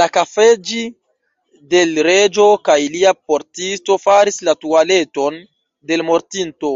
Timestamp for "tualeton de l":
4.66-6.06